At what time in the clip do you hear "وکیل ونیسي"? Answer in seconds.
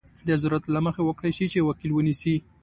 1.67-2.35